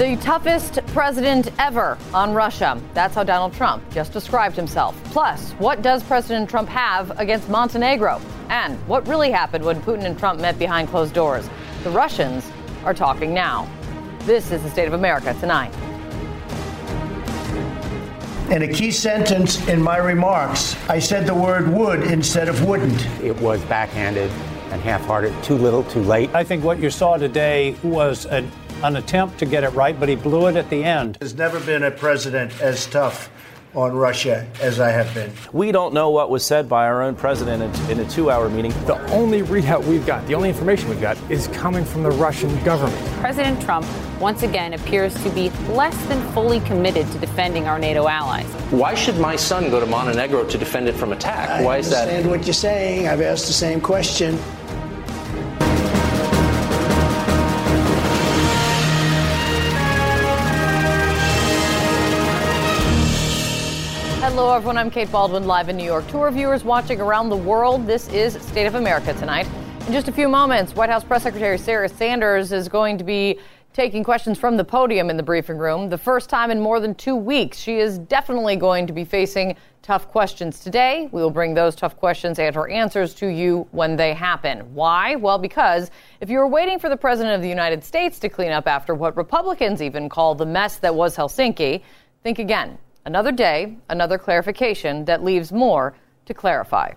[0.00, 2.80] The toughest president ever on Russia.
[2.94, 4.98] That's how Donald Trump just described himself.
[5.12, 8.18] Plus, what does President Trump have against Montenegro?
[8.48, 11.50] And what really happened when Putin and Trump met behind closed doors?
[11.84, 12.50] The Russians
[12.86, 13.68] are talking now.
[14.20, 15.70] This is the State of America tonight.
[18.50, 23.04] In a key sentence in my remarks, I said the word would instead of wouldn't.
[23.22, 24.30] It was backhanded
[24.70, 26.34] and half hearted, too little, too late.
[26.34, 28.50] I think what you saw today was an,
[28.82, 31.16] an attempt to get it right, but he blew it at the end.
[31.20, 33.30] There's never been a president as tough
[33.74, 35.32] on Russia as I have been.
[35.52, 38.48] We don't know what was said by our own president in, in a two hour
[38.48, 38.72] meeting.
[38.86, 42.52] The only readout we've got, the only information we've got, is coming from the Russian
[42.64, 43.00] government.
[43.20, 43.86] President Trump
[44.20, 48.46] once again appears to be less than fully committed to defending our NATO allies.
[48.70, 51.64] Why should my son go to Montenegro to defend it from attack?
[51.64, 52.08] Why is that?
[52.08, 53.08] I understand what you're saying.
[53.08, 54.38] I've asked the same question.
[64.30, 64.78] Hello, everyone.
[64.78, 66.06] I'm Kate Bolduan, live in New York.
[66.10, 69.48] To our viewers watching around the world, this is State of America tonight.
[69.88, 73.40] In just a few moments, White House Press Secretary Sarah Sanders is going to be
[73.72, 75.90] taking questions from the podium in the briefing room.
[75.90, 79.56] The first time in more than two weeks, she is definitely going to be facing
[79.82, 81.08] tough questions today.
[81.10, 84.60] We will bring those tough questions and her answers to you when they happen.
[84.76, 85.16] Why?
[85.16, 88.52] Well, because if you were waiting for the President of the United States to clean
[88.52, 91.82] up after what Republicans even call the mess that was Helsinki,
[92.22, 92.78] think again.
[93.04, 95.94] Another day, another clarification that leaves more
[96.26, 96.92] to clarify.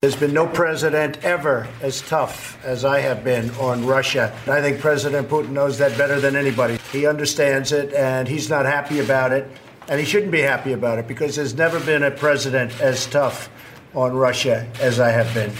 [0.00, 4.32] There's been no president ever as tough as I have been on Russia.
[4.44, 6.78] And I think President Putin knows that better than anybody.
[6.92, 9.50] He understands it and he's not happy about it.
[9.88, 13.50] And he shouldn't be happy about it because there's never been a president as tough
[13.94, 15.52] on Russia as I have been.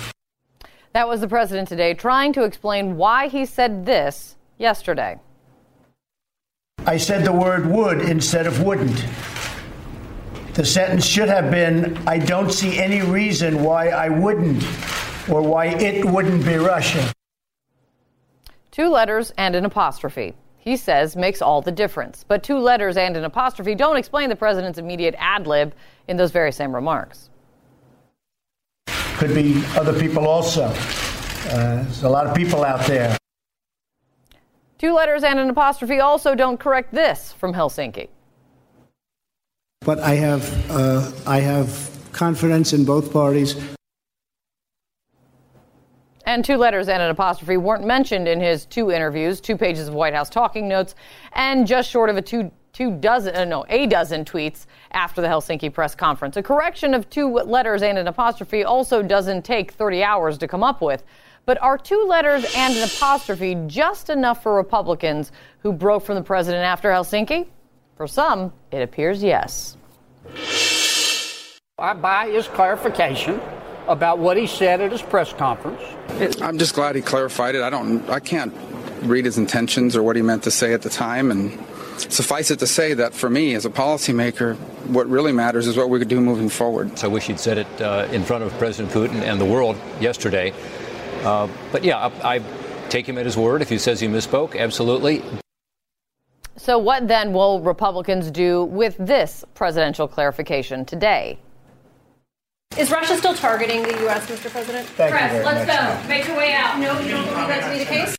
[0.92, 5.18] That was the president today trying to explain why he said this yesterday.
[6.86, 9.04] I said the word would instead of wouldn't.
[10.54, 14.62] The sentence should have been I don't see any reason why I wouldn't
[15.28, 17.12] or why it wouldn't be Russia.
[18.70, 20.34] Two letters and an apostrophe.
[20.56, 22.24] He says makes all the difference.
[22.26, 25.74] But two letters and an apostrophe don't explain the president's immediate ad lib
[26.08, 27.30] in those very same remarks.
[29.16, 30.64] Could be other people also.
[30.64, 33.16] Uh, there's a lot of people out there.
[34.78, 38.08] Two letters and an apostrophe also don't correct this from Helsinki.
[39.80, 43.56] But I have, uh, I have confidence in both parties.
[46.26, 49.94] And two letters and an apostrophe weren't mentioned in his two interviews, two pages of
[49.94, 50.94] White House talking notes,
[51.32, 55.26] and just short of a two two dozen, uh, no, a dozen tweets after the
[55.26, 56.36] Helsinki press conference.
[56.36, 60.62] A correction of two letters and an apostrophe also doesn't take 30 hours to come
[60.62, 61.02] up with.
[61.48, 66.22] But are two letters and an apostrophe just enough for Republicans who broke from the
[66.22, 67.46] president after Helsinki?
[67.96, 69.74] For some, it appears yes.
[71.78, 73.40] I buy his clarification
[73.86, 75.80] about what he said at his press conference.
[76.42, 77.62] I'm just glad he clarified it.
[77.62, 78.52] I don't, I can't
[79.00, 81.58] read his intentions or what he meant to say at the time, and
[81.96, 84.56] suffice it to say that for me as a policymaker,
[84.88, 87.02] what really matters is what we could do moving forward.
[87.02, 90.52] I wish he'd said it uh, in front of President Putin and the world yesterday.
[91.24, 92.42] Uh, but yeah, I, I
[92.88, 93.62] take him at his word.
[93.62, 95.22] If he says he misspoke, absolutely.
[96.56, 101.38] So, what then will Republicans do with this presidential clarification today?
[102.76, 104.50] Is Russia still targeting the U.S., Mr.
[104.50, 104.86] President?
[104.88, 106.02] Thank you Press, very let's much.
[106.02, 106.08] go.
[106.08, 106.78] Make your way out.
[106.78, 108.16] No, you don't believe that to be the case?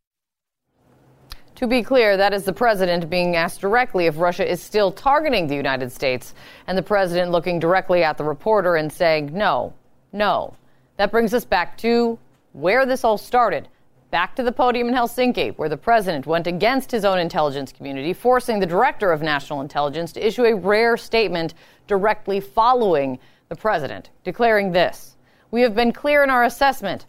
[1.55, 5.47] To be clear, that is the president being asked directly if Russia is still targeting
[5.47, 6.33] the United States,
[6.67, 9.73] and the president looking directly at the reporter and saying, no,
[10.13, 10.55] no.
[10.95, 12.17] That brings us back to
[12.53, 13.67] where this all started.
[14.11, 18.11] Back to the podium in Helsinki, where the president went against his own intelligence community,
[18.11, 21.53] forcing the director of national intelligence to issue a rare statement
[21.87, 23.19] directly following
[23.49, 25.15] the president, declaring this
[25.51, 27.05] We have been clear in our assessment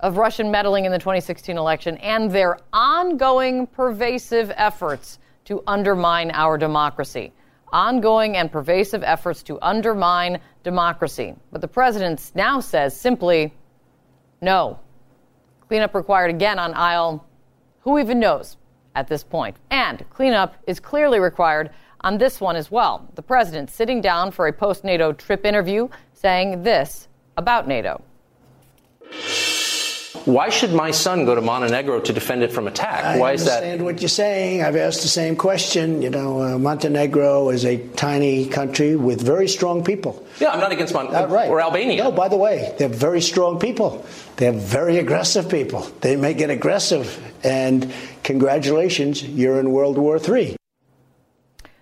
[0.00, 6.56] of Russian meddling in the 2016 election and their ongoing pervasive efforts to undermine our
[6.56, 7.32] democracy.
[7.70, 11.34] ongoing and pervasive efforts to undermine democracy.
[11.52, 13.52] But the president now says simply
[14.40, 14.78] no.
[15.68, 17.26] Cleanup required again on aisle,
[17.80, 18.56] who even knows
[18.94, 19.56] at this point.
[19.70, 21.70] And cleanup is clearly required
[22.02, 23.08] on this one as well.
[23.14, 28.02] The president sitting down for a post NATO trip interview saying this about NATO.
[30.28, 33.02] Why should my son go to Montenegro to defend it from attack?
[33.02, 33.62] I Why is that?
[33.62, 34.62] I understand what you're saying.
[34.62, 36.02] I've asked the same question.
[36.02, 40.22] You know, uh, Montenegro is a tiny country with very strong people.
[40.38, 41.48] Yeah, I'm not against Montenegro Uh, right.
[41.48, 42.04] or Albania.
[42.04, 44.04] No, by the way, they're very strong people.
[44.36, 45.86] They're very aggressive people.
[46.02, 47.06] They may get aggressive.
[47.42, 47.90] And
[48.22, 50.56] congratulations, you're in World War III.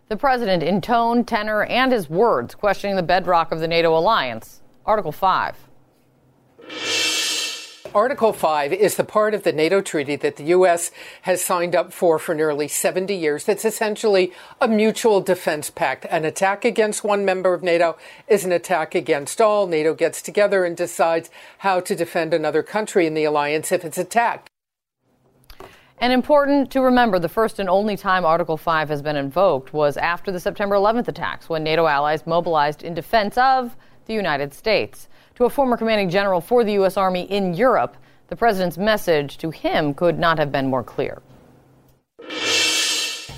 [0.09, 4.61] The president, in tone, tenor, and his words, questioning the bedrock of the NATO alliance.
[4.85, 5.57] Article 5.
[7.97, 10.91] Article 5 is the part of the NATO treaty that the U.S.
[11.23, 13.45] has signed up for for nearly 70 years.
[13.45, 16.05] That's essentially a mutual defense pact.
[16.11, 17.97] An attack against one member of NATO
[18.29, 19.67] is an attack against all.
[19.67, 23.97] NATO gets together and decides how to defend another country in the alliance if it's
[23.97, 24.51] attacked.
[25.97, 29.97] And important to remember, the first and only time Article 5 has been invoked was
[29.97, 35.09] after the September 11th attacks, when NATO allies mobilized in defense of the United States.
[35.37, 36.97] To a former commanding general for the U.S.
[36.97, 37.99] Army in Europe,
[38.29, 41.21] the president's message to him could not have been more clear.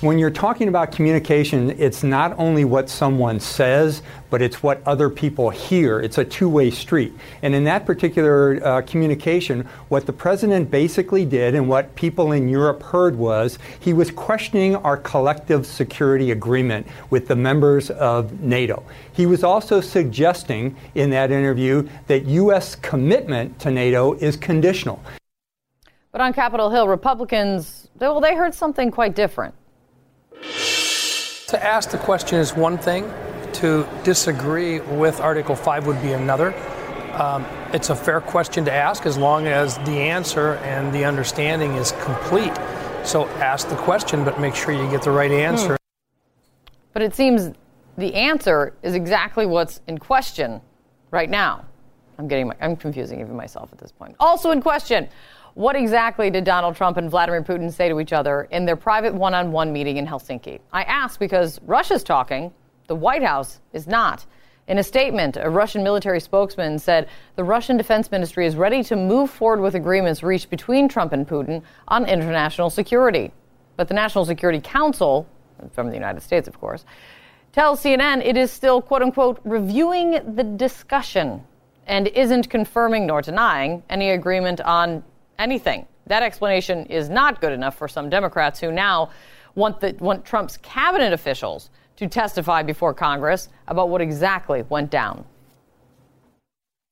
[0.01, 5.09] When you're talking about communication, it's not only what someone says, but it's what other
[5.09, 5.99] people hear.
[5.99, 7.13] It's a two way street.
[7.41, 12.47] And in that particular uh, communication, what the president basically did and what people in
[12.47, 18.85] Europe heard was he was questioning our collective security agreement with the members of NATO.
[19.11, 22.73] He was also suggesting in that interview that U.S.
[22.73, 25.03] commitment to NATO is conditional.
[26.13, 29.55] But on Capitol Hill, Republicans, well, they heard something quite different.
[31.49, 33.11] To ask the question is one thing,
[33.53, 36.53] to disagree with Article 5 would be another.
[37.13, 37.43] Um,
[37.73, 41.91] it's a fair question to ask as long as the answer and the understanding is
[42.03, 42.55] complete.
[43.03, 45.69] So ask the question, but make sure you get the right answer.
[45.69, 46.75] Hmm.
[46.93, 47.55] But it seems
[47.97, 50.61] the answer is exactly what's in question
[51.09, 51.65] right now.
[52.19, 54.15] I'm getting my, I'm confusing even myself at this point.
[54.19, 55.09] Also in question,
[55.59, 59.13] what exactly did Donald Trump and Vladimir Putin say to each other in their private
[59.13, 60.61] one-on-one meeting in Helsinki?
[60.71, 62.53] I ask because Russia's talking,
[62.87, 64.25] the White House is not.
[64.69, 68.95] In a statement, a Russian military spokesman said the Russian Defense Ministry is ready to
[68.95, 73.33] move forward with agreements reached between Trump and Putin on international security.
[73.75, 75.27] But the National Security Council,
[75.73, 76.85] from the United States, of course,
[77.51, 81.43] tells CNN it is still, quote unquote, reviewing the discussion
[81.85, 85.03] and isn't confirming nor denying any agreement on
[85.39, 85.87] anything.
[86.05, 89.09] That explanation is not good enough for some Democrats who now
[89.55, 95.25] want, the, want Trump's cabinet officials to testify before Congress about what exactly went down.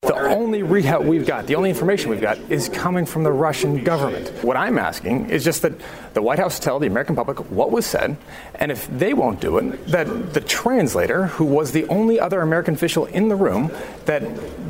[0.04, 3.84] The only readout we've got, the only information we've got, is coming from the Russian
[3.84, 4.30] government.
[4.44, 5.74] What I'm asking is just that
[6.14, 8.16] the White House tell the American public what was said,
[8.56, 12.76] and if they won't do it, that the translator, who was the only other American
[12.76, 13.72] official in the room,
[14.06, 14.22] that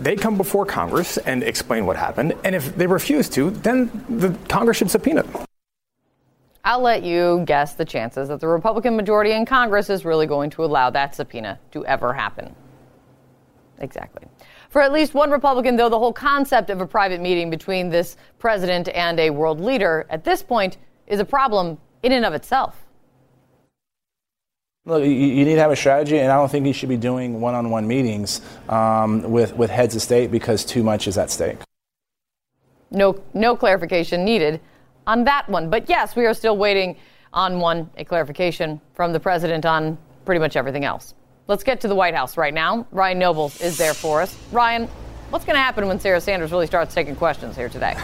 [0.02, 4.30] they come before Congress and explain what happened, and if they refuse to, then the
[4.48, 5.46] Congress should subpoena them.
[6.64, 10.50] I'll let you guess the chances that the Republican majority in Congress is really going
[10.52, 12.56] to allow that subpoena to ever happen.
[13.80, 14.24] Exactly.
[14.70, 18.18] For at least one Republican, though, the whole concept of a private meeting between this
[18.40, 20.78] president and a world leader at this point
[21.08, 22.84] is a problem in and of itself.
[24.86, 27.42] Look, you, need to have a strategy, and I don't think you should be doing
[27.42, 28.40] one-on-one meetings
[28.70, 31.58] um, with with heads of state because too much is at stake.
[32.90, 34.62] No, no clarification needed
[35.06, 35.70] on that one.
[35.70, 36.96] But yes, we are still waiting
[37.34, 41.14] on one a clarification from the president on pretty much everything else.
[41.48, 42.86] Let's get to the White House right now.
[42.92, 44.38] Ryan Nobles is there for us.
[44.52, 44.90] Ryan,
[45.30, 47.96] what's going to happen when Sarah Sanders really starts taking questions here today?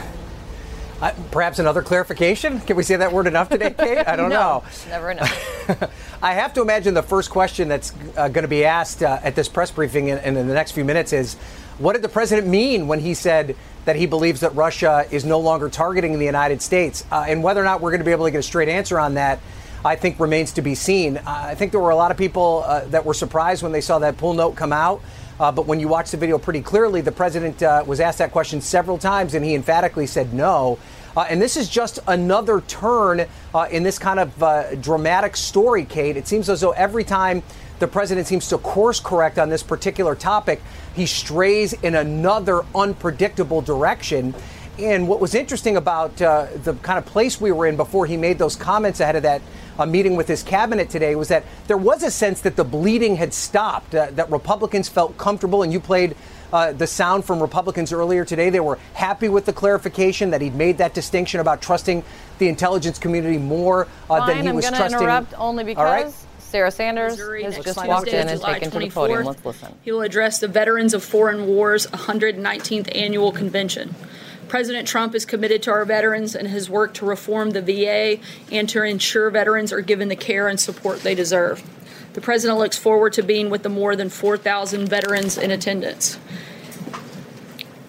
[1.01, 2.61] Uh, perhaps another clarification?
[2.61, 4.07] Can we say that word enough today, Kate?
[4.07, 4.63] I don't no, know.
[4.87, 6.13] Never enough.
[6.23, 9.35] I have to imagine the first question that's uh, going to be asked uh, at
[9.35, 11.33] this press briefing in, in, the next few minutes is
[11.79, 15.41] what did the president mean when he said that he believes that Russia is no
[15.41, 17.05] longer targeting the United States?
[17.11, 18.97] Uh, and whether or not we're going to be able to get a straight answer
[18.97, 19.41] on that.
[19.85, 21.17] I think remains to be seen.
[21.17, 23.81] Uh, I think there were a lot of people uh, that were surprised when they
[23.81, 25.01] saw that pull note come out.
[25.39, 28.31] Uh, but when you watch the video pretty clearly, the president uh, was asked that
[28.31, 30.79] question several times, and he emphatically said no.
[31.17, 36.15] Uh, and this is just another turn uh, in this kind of dramatic story, Kate.
[36.15, 37.43] It seems as though every time
[37.79, 40.61] the president seems to course correct on this particular topic,
[40.95, 44.33] he strays in another unpredictable direction.
[44.79, 48.17] And what was interesting about uh, the kind of place we were in before he
[48.17, 49.41] made those comments ahead of that
[49.79, 53.15] uh, meeting with his cabinet today was that there was a sense that the bleeding
[53.15, 56.15] had stopped, uh, that Republicans felt comfortable, and you played.
[56.51, 58.51] Uh, the sound from Republicans earlier today.
[58.51, 62.03] They were happy with the clarification that he'd made that distinction about trusting
[62.37, 65.01] the intelligence community more uh, Fine, than he I'm was gonna trusting.
[65.01, 66.13] interrupt only because All right.
[66.37, 69.23] Sarah Sanders has just walked in and July taken to the podium.
[69.23, 69.73] Let's listen.
[69.81, 73.95] He will address the Veterans of Foreign Wars 119th Annual Convention.
[74.53, 78.69] President Trump is committed to our veterans and has worked to reform the VA and
[78.69, 81.63] to ensure veterans are given the care and support they deserve.
[82.13, 86.19] The president looks forward to being with the more than 4,000 veterans in attendance.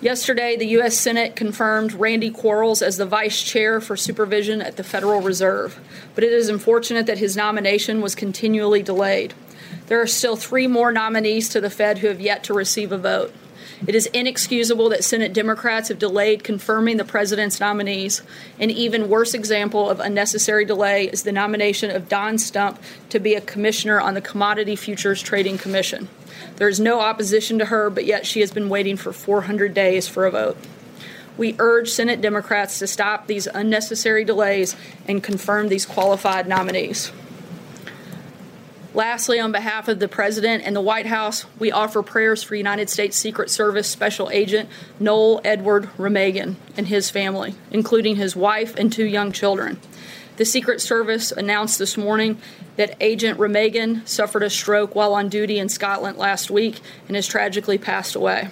[0.00, 0.96] Yesterday, the U.S.
[0.96, 5.78] Senate confirmed Randy Quarles as the vice chair for supervision at the Federal Reserve,
[6.14, 9.34] but it is unfortunate that his nomination was continually delayed.
[9.88, 12.96] There are still three more nominees to the Fed who have yet to receive a
[12.96, 13.34] vote.
[13.86, 18.22] It is inexcusable that Senate Democrats have delayed confirming the president's nominees.
[18.58, 22.80] An even worse example of unnecessary delay is the nomination of Dawn Stump
[23.10, 26.08] to be a commissioner on the Commodity Futures Trading Commission.
[26.56, 30.08] There is no opposition to her, but yet she has been waiting for 400 days
[30.08, 30.56] for a vote.
[31.36, 34.76] We urge Senate Democrats to stop these unnecessary delays
[35.08, 37.10] and confirm these qualified nominees.
[38.94, 42.88] Lastly, on behalf of the President and the White House, we offer prayers for United
[42.88, 44.68] States Secret Service Special Agent
[45.00, 49.80] Noel Edward Remigio and his family, including his wife and two young children.
[50.36, 52.38] The Secret Service announced this morning
[52.76, 57.26] that Agent Remigio suffered a stroke while on duty in Scotland last week and has
[57.26, 58.48] tragically passed away.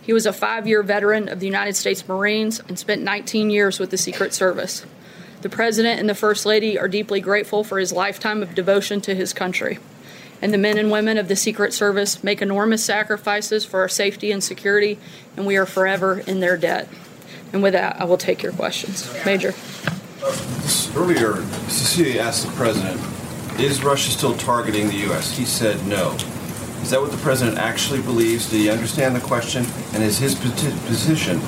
[0.00, 3.78] He was a five year veteran of the United States Marines and spent 19 years
[3.78, 4.86] with the Secret Service.
[5.42, 9.14] The President and the First Lady are deeply grateful for his lifetime of devotion to
[9.14, 9.80] his country.
[10.40, 14.30] And the men and women of the Secret Service make enormous sacrifices for our safety
[14.30, 15.00] and security,
[15.36, 16.88] and we are forever in their debt.
[17.52, 19.12] And with that, I will take your questions.
[19.26, 19.52] Major.
[20.96, 23.00] Earlier, Cecilia asked the president,
[23.58, 25.36] is Russia still targeting the U.S.?
[25.36, 26.12] He said no.
[26.82, 28.48] Is that what the president actually believes?
[28.48, 29.66] Did he understand the question?
[29.92, 31.40] And is his posi- position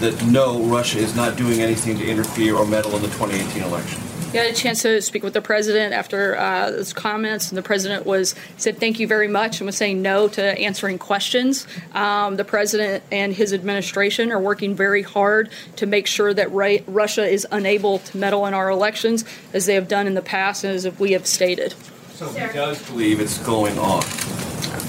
[0.00, 4.00] that no, Russia is not doing anything to interfere or meddle in the 2018 election?
[4.32, 7.62] I had a chance to speak with the president after uh, those comments, and the
[7.62, 11.66] president was said thank you very much and was saying no to answering questions.
[11.94, 16.78] Um, the president and his administration are working very hard to make sure that Ra-
[16.86, 19.24] Russia is unable to meddle in our elections,
[19.54, 21.74] as they have done in the past, and as we have stated.
[22.14, 24.02] So he does believe it's going on.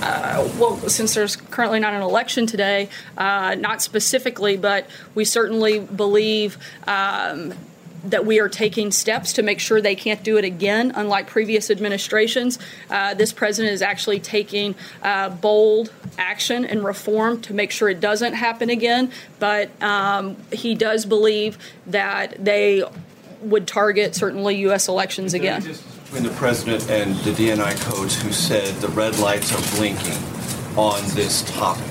[0.08, 2.88] Uh, well, since there's currently not an election today,
[3.18, 7.54] uh, not specifically, but we certainly believe um,
[8.06, 11.70] that we are taking steps to make sure they can't do it again, unlike previous
[11.70, 12.58] administrations.
[12.90, 18.00] Uh, this president is actually taking uh, bold action and reform to make sure it
[18.00, 19.12] doesn't happen again.
[19.40, 22.82] But um, he does believe that they
[23.42, 24.88] would target certainly U.S.
[24.88, 25.76] elections again.
[26.18, 30.18] The president and the DNI Coats who said the red lights are blinking
[30.76, 31.87] on this topic.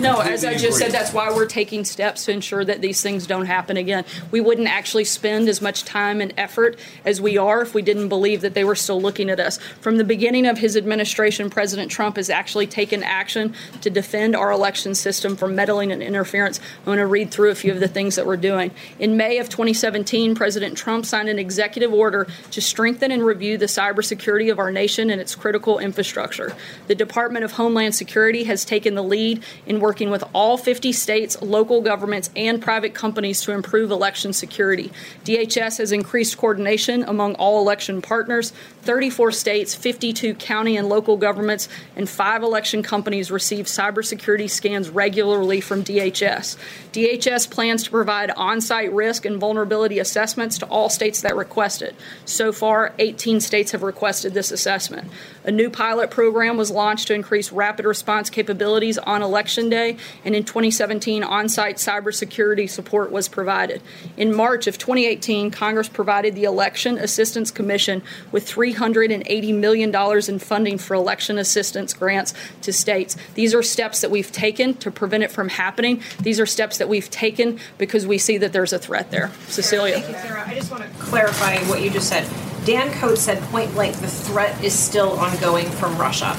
[0.00, 3.26] No, as I just said, that's why we're taking steps to ensure that these things
[3.26, 4.04] don't happen again.
[4.30, 8.08] We wouldn't actually spend as much time and effort as we are if we didn't
[8.10, 9.58] believe that they were still looking at us.
[9.80, 14.50] From the beginning of his administration, President Trump has actually taken action to defend our
[14.52, 16.60] election system from meddling and interference.
[16.80, 18.72] I'm going to read through a few of the things that we're doing.
[18.98, 23.66] In May of 2017, President Trump signed an executive order to strengthen and review the
[23.66, 26.54] cybersecurity of our nation and its critical infrastructure.
[26.86, 31.40] The Department of Homeland Security has taken the lead in working with all 50 states,
[31.40, 34.90] local governments, and private companies to improve election security.
[35.24, 38.52] DHS has increased coordination among all election partners.
[38.82, 45.60] 34 states, 52 county and local governments, and five election companies receive cybersecurity scans regularly
[45.60, 46.56] from DHS.
[46.92, 51.82] DHS plans to provide on site risk and vulnerability assessments to all states that request
[51.82, 51.94] it.
[52.24, 55.10] So far, 18 states have requested this assessment.
[55.44, 60.34] A new pilot program was launched to increase rapid response capabilities on election day, and
[60.34, 63.82] in 2017, on site cybersecurity support was provided.
[64.16, 69.94] In March of 2018, Congress provided the Election Assistance Commission with $380 million
[70.28, 73.16] in funding for election assistance grants to states.
[73.34, 76.02] These are steps that we've taken to prevent it from happening.
[76.20, 79.30] These are steps that we've taken because we see that there's a threat there.
[79.48, 80.00] Cecilia.
[80.00, 80.44] Thank you, Sarah.
[80.46, 82.28] I just want to clarify what you just said.
[82.64, 86.36] Dan Coats said point blank the threat is still ongoing from Russia.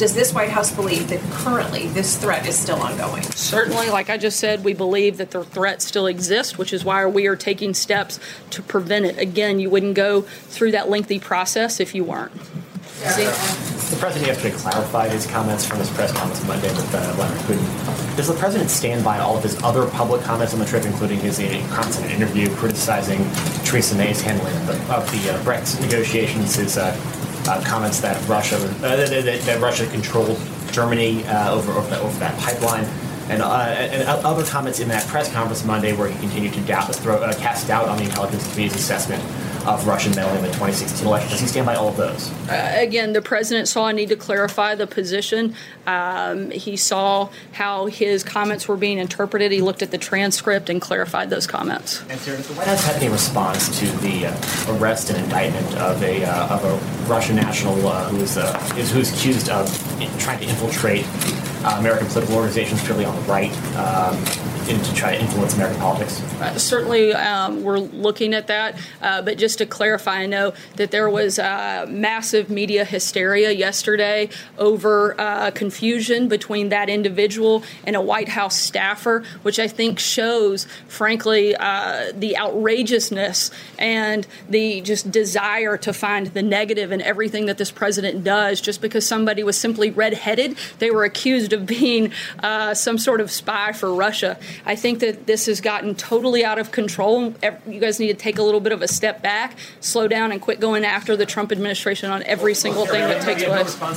[0.00, 3.22] Does this White House believe that currently this threat is still ongoing?
[3.22, 7.04] Certainly, like I just said, we believe that the threat still exists, which is why
[7.04, 9.18] we are taking steps to prevent it.
[9.18, 12.32] Again, you wouldn't go through that lengthy process if you weren't.
[12.32, 13.24] See?
[13.24, 18.16] The president yesterday clarified his comments from his press conference Monday with uh, Vladimir Putin.
[18.16, 21.20] Does the president stand by all of his other public comments on the trip, including
[21.20, 21.42] his uh,
[21.74, 23.18] comments in an interview criticizing
[23.64, 26.96] Theresa May's handling of the, of the uh, Brexit negotiations, his uh,
[27.50, 30.38] uh, comments that Russia uh, that, that, Russia controlled
[30.70, 32.84] Germany uh, over over, over that pipeline?
[33.28, 36.92] And, uh, and other comments in that press conference Monday, where he continued to doubt,
[36.96, 39.22] throw, cast doubt on the intelligence community's assessment
[39.66, 41.30] of Russian meddling in the 2016 election.
[41.30, 42.30] Does he stand by all of those?
[42.48, 45.54] Uh, again, the president saw a need to clarify the position.
[45.86, 49.52] Um, he saw how his comments were being interpreted.
[49.52, 52.02] He looked at the transcript and clarified those comments.
[52.08, 55.74] And sir, does the White House have any response to the uh, arrest and indictment
[55.76, 59.68] of a uh, of a Russian national uh, who is, uh, is who's accused of
[60.18, 61.06] trying to infiltrate
[61.64, 63.52] uh, American political organizations, purely on the right?
[63.76, 64.16] Um,
[64.68, 66.22] in, to try to influence American politics?
[66.40, 68.76] Uh, certainly, um, we're looking at that.
[69.00, 74.28] Uh, but just to clarify, I know that there was uh, massive media hysteria yesterday
[74.58, 80.66] over uh, confusion between that individual and a White House staffer, which I think shows,
[80.88, 87.58] frankly, uh, the outrageousness and the just desire to find the negative in everything that
[87.58, 88.60] this president does.
[88.60, 92.12] Just because somebody was simply redheaded, they were accused of being
[92.42, 94.38] uh, some sort of spy for Russia.
[94.64, 97.34] I think that this has gotten totally out of control.
[97.66, 100.40] You guys need to take a little bit of a step back, slow down, and
[100.40, 103.80] quit going after the Trump administration on every single thing that takes place.
[103.80, 103.92] No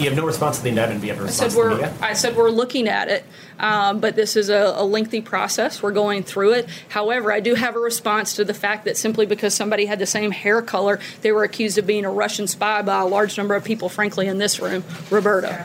[0.00, 1.02] you have no response to the indictment.
[1.02, 3.24] You have a response I said we're, I said we're looking at it,
[3.62, 5.82] um, but this is a, a lengthy process.
[5.82, 6.68] We're going through it.
[6.88, 10.06] However, I do have a response to the fact that simply because somebody had the
[10.06, 13.54] same hair color, they were accused of being a Russian spy by a large number
[13.54, 14.84] of people, frankly, in this room.
[15.10, 15.64] Roberta.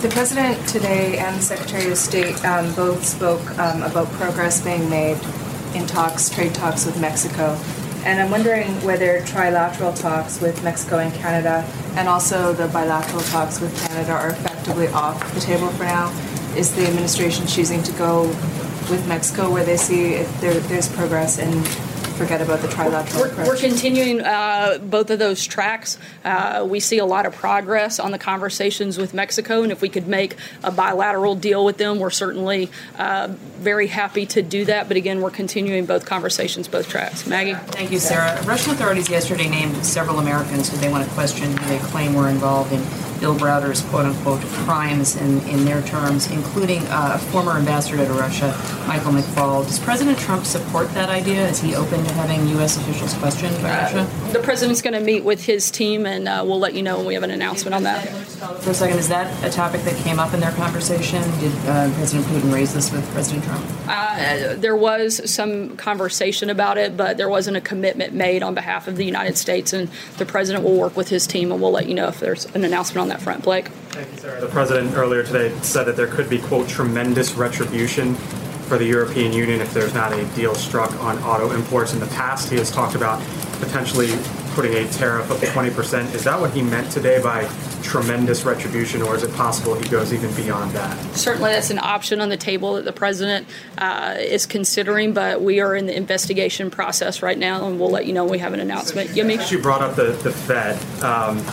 [0.00, 4.88] The president today and the Secretary of State um, both spoke um, about progress being
[4.88, 5.18] made
[5.74, 7.58] in talks, trade talks with Mexico.
[8.04, 13.60] And I'm wondering whether trilateral talks with Mexico and Canada and also the bilateral talks
[13.60, 16.08] with Canada are effectively off the table for now.
[16.56, 18.26] Is the administration choosing to go
[18.90, 21.66] with Mexico where they see if there, there's progress and
[22.12, 23.48] forget about the trilateral we're, approach.
[23.48, 25.98] We're continuing uh, both of those tracks.
[26.24, 29.88] Uh, we see a lot of progress on the conversations with Mexico, and if we
[29.88, 33.28] could make a bilateral deal with them, we're certainly uh,
[33.58, 34.88] very happy to do that.
[34.88, 37.26] But again, we're continuing both conversations, both tracks.
[37.26, 37.54] Maggie?
[37.54, 38.40] Thank you, Sarah.
[38.44, 42.28] Russian authorities yesterday named several Americans who they want to question who they claim were
[42.28, 42.82] involved in
[43.22, 48.12] Bill Browder's quote unquote crimes in, in their terms, including uh, a former ambassador to
[48.14, 48.48] Russia,
[48.88, 49.64] Michael McFaul.
[49.64, 51.46] Does President Trump support that idea?
[51.48, 52.76] Is he open to having U.S.
[52.76, 54.32] officials questioned by uh, Russia?
[54.32, 57.06] The president's going to meet with his team, and uh, we'll let you know when
[57.06, 58.08] we have an announcement on that.
[58.62, 61.22] For a second, is that a topic that came up in their conversation?
[61.38, 63.64] Did uh, President Putin raise this with President Trump?
[63.86, 68.88] Uh, there was some conversation about it, but there wasn't a commitment made on behalf
[68.88, 71.86] of the United States, and the president will work with his team, and we'll let
[71.86, 73.42] you know if there's an announcement on that front.
[73.42, 73.68] Blake?
[73.68, 74.40] Thank you, Sarah.
[74.40, 79.32] The president earlier today said that there could be, quote, tremendous retribution for the European
[79.32, 81.92] Union if there's not a deal struck on auto imports.
[81.92, 83.22] In the past, he has talked about
[83.60, 84.10] potentially
[84.54, 86.14] putting a tariff of 20%.
[86.14, 87.48] Is that what he meant today by
[87.82, 90.96] tremendous retribution, or is it possible he goes even beyond that?
[91.14, 93.46] Certainly, that's an option on the table that the president
[93.78, 98.06] uh, is considering, but we are in the investigation process right now, and we'll let
[98.06, 99.10] you know when we have an announcement.
[99.10, 99.50] So, Yemi?
[99.50, 100.76] You brought up the, the Fed.
[101.02, 101.44] Um,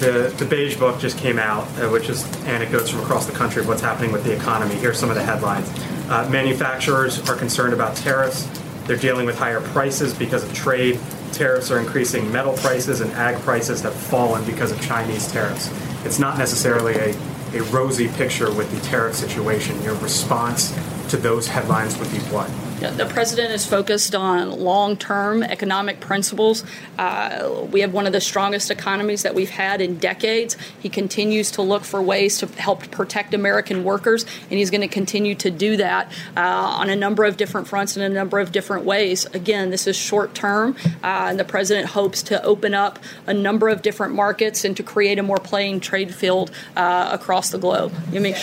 [0.00, 3.62] the, the beige book just came out, uh, which is anecdotes from across the country
[3.62, 4.74] of what's happening with the economy.
[4.74, 5.68] Here's some of the headlines.
[6.08, 8.48] Uh, manufacturers are concerned about tariffs.
[8.86, 11.00] They're dealing with higher prices because of trade.
[11.32, 15.70] Tariffs are increasing metal prices, and ag prices have fallen because of Chinese tariffs.
[16.04, 17.16] It's not necessarily a,
[17.54, 19.82] a rosy picture with the tariff situation.
[19.82, 20.76] Your response
[21.08, 22.50] to those headlines would be what?
[22.78, 26.62] The president is focused on long term economic principles.
[26.98, 30.58] Uh, we have one of the strongest economies that we've had in decades.
[30.80, 34.88] He continues to look for ways to help protect American workers, and he's going to
[34.88, 38.52] continue to do that uh, on a number of different fronts in a number of
[38.52, 39.24] different ways.
[39.26, 43.70] Again, this is short term, uh, and the president hopes to open up a number
[43.70, 47.92] of different markets and to create a more playing trade field uh, across the globe.
[48.10, 48.34] Yumi.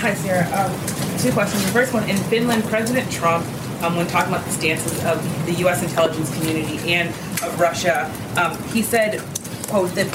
[0.00, 0.44] Hi, Sarah.
[0.54, 1.64] Um, two questions.
[1.64, 3.46] The first one in Finland, President Trump
[3.82, 5.82] um, when talking about the stances of the U.S.
[5.82, 7.08] intelligence community and
[7.42, 8.12] of Russia.
[8.36, 9.20] Um, he said,
[9.68, 10.06] quote, that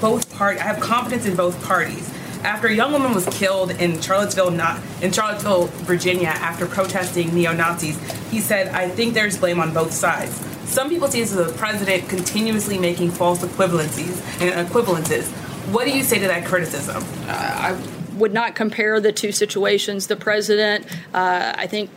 [0.00, 2.08] both parties, I have confidence in both parties.
[2.42, 7.52] After a young woman was killed in Charlottesville, not in Charlottesville, Virginia, after protesting neo
[7.52, 7.98] Nazis,
[8.30, 11.52] he said, "I think there's blame on both sides." Some people see this as the
[11.52, 15.26] president continuously making false equivalencies and equivalences.
[15.70, 17.04] What do you say to that criticism?
[17.28, 17.78] Uh, I
[18.14, 20.06] would not compare the two situations.
[20.06, 21.90] The president, uh, I think,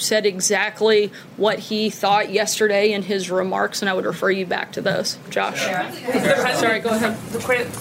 [0.00, 4.72] said exactly what he thought yesterday in his remarks, and I would refer you back
[4.72, 5.18] to those.
[5.30, 5.66] Josh.
[5.66, 6.54] Yeah.
[6.56, 7.16] Sorry, go ahead.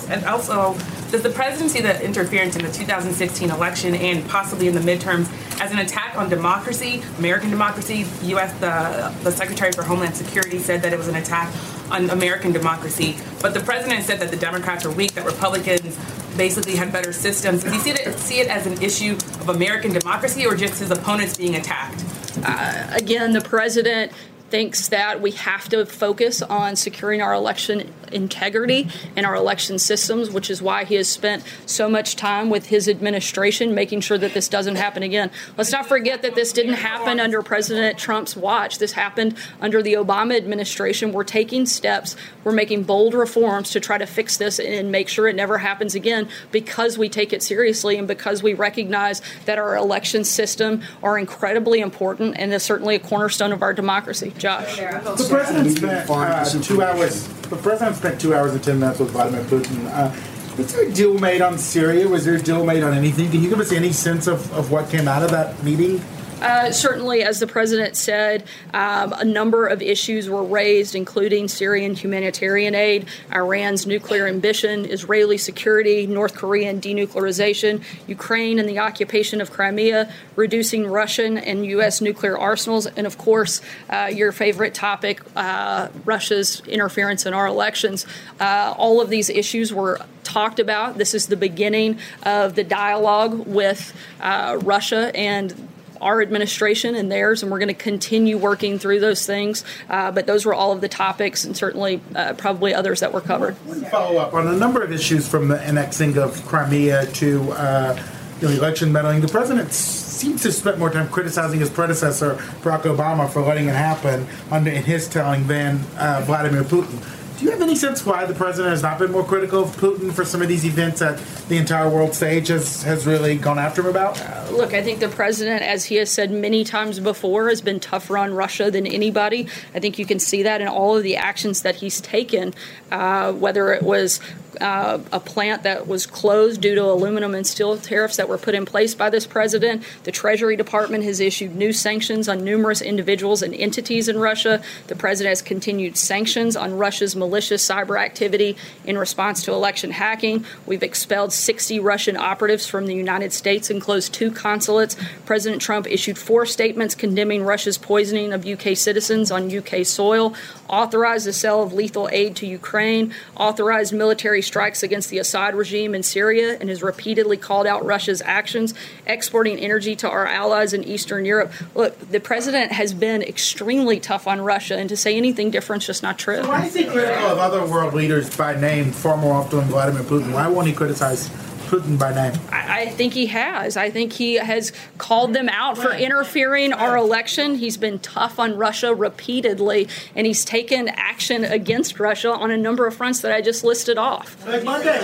[0.10, 0.75] And also,
[1.12, 5.27] Does the president see the interference in the 2016 election and possibly in the midterms
[5.60, 8.05] as an attack on democracy, American democracy?
[8.23, 8.53] U.S.
[8.60, 11.51] the the Secretary for Homeland Security said that it was an attack
[11.89, 15.97] on American democracy, but the president said that the Democrats are weak, that Republicans
[16.39, 17.65] basically had better systems.
[17.65, 20.89] Does he see it, see it as an issue of American democracy or just his
[20.89, 22.02] opponents being attacked?
[22.45, 24.13] Uh, again, the president
[24.49, 30.30] thinks that we have to focus on securing our election integrity in our election systems,
[30.30, 34.34] which is why he has spent so much time with his administration making sure that
[34.34, 35.32] this doesn't happen again.
[35.58, 38.78] Let's not forget that this didn't happen under President Trump's watch.
[38.78, 41.12] This happened under the Obama administration.
[41.12, 45.28] We're taking steps, we're making bold reforms to try to fix this and make sure
[45.28, 49.76] it never happens again because we take it seriously and because we recognize that our
[49.76, 54.34] election system are incredibly important and is certainly a cornerstone of our democracy.
[54.38, 54.78] Josh.
[54.78, 57.38] The president spent uh, two hours.
[57.49, 59.88] The president spent two hours and ten minutes with Vladimir Putin.
[59.88, 60.15] Uh,
[60.55, 62.07] was there a deal made on Syria?
[62.07, 63.31] Was there a deal made on anything?
[63.31, 65.99] Can you give us any sense of, of what came out of that meeting?
[66.41, 71.95] Uh, certainly, as the president said, um, a number of issues were raised, including Syrian
[71.95, 79.52] humanitarian aid, Iran's nuclear ambition, Israeli security, North Korean denuclearization, Ukraine and the occupation of
[79.52, 81.99] Crimea, reducing Russian and U.S.
[81.99, 88.06] nuclear arsenals, and of course, uh, your favorite topic, uh, Russia's interference in our elections.
[88.39, 90.97] Uh, all of these issues were talked about.
[90.97, 95.68] This is the beginning of the dialogue with uh, Russia and
[96.01, 99.63] our administration and theirs, and we're going to continue working through those things.
[99.89, 103.21] Uh, but those were all of the topics, and certainly uh, probably others that were
[103.21, 103.55] covered.
[103.91, 108.03] Follow up on a number of issues from the annexing of Crimea to uh,
[108.41, 109.21] you know, election meddling.
[109.21, 113.75] The president seems to spent more time criticizing his predecessor, Barack Obama, for letting it
[113.75, 117.18] happen under in his telling than uh, Vladimir Putin.
[117.39, 120.12] Do you have any sense why the president has not been more critical of Putin
[120.12, 123.80] for some of these events that the entire world stage has, has really gone after
[123.80, 124.19] him about?
[124.19, 127.80] Uh, look, I think the president, as he has said many times before, has been
[127.80, 129.47] tougher on Russia than anybody.
[129.73, 132.54] I think you can see that in all of the actions that he's taken,
[132.91, 134.19] uh, whether it was
[134.59, 138.55] uh, a plant that was closed due to aluminum and steel tariffs that were put
[138.55, 139.83] in place by this president.
[140.03, 144.62] The Treasury Department has issued new sanctions on numerous individuals and entities in Russia.
[144.88, 150.45] The president has continued sanctions on Russia's malicious cyber activity in response to election hacking.
[150.65, 154.95] We've expelled 60 Russian operatives from the United States and closed two consulates.
[155.25, 160.33] President Trump issued four statements condemning Russia's poisoning of UK citizens on UK soil,
[160.67, 165.95] authorized the sale of lethal aid to Ukraine, authorized military strikes against the Assad regime
[165.95, 168.73] in Syria, and has repeatedly called out Russia's actions,
[169.06, 171.52] exporting energy to our allies in Eastern Europe.
[171.75, 175.88] Look, the president has been extremely tough on Russia, and to say anything different is
[175.88, 176.41] just not true.
[176.47, 180.04] Why is he critical of other world leaders by name far more often than Vladimir
[180.04, 180.34] Putin?
[180.34, 181.30] Why won't he criticize
[181.69, 182.34] Putin by name?
[182.51, 183.77] I, I think he has.
[183.77, 187.55] I think he has called them out for interfering our election.
[187.55, 192.88] He's been tough on Russia repeatedly, and he's taken action against Russia on a number
[192.88, 194.45] of fronts that I just listed off.
[194.47, 194.99] Like Monday,